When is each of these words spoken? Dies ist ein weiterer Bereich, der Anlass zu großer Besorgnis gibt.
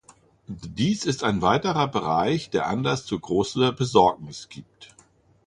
Dies 0.47 1.05
ist 1.05 1.23
ein 1.23 1.43
weiterer 1.43 1.87
Bereich, 1.87 2.49
der 2.49 2.65
Anlass 2.65 3.05
zu 3.05 3.19
großer 3.19 3.71
Besorgnis 3.71 4.49
gibt. 4.49 4.95